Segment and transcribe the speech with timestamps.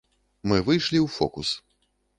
[0.51, 1.49] Мы выйшлі ў фокус.